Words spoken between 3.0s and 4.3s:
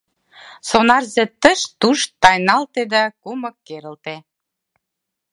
кумык керылте.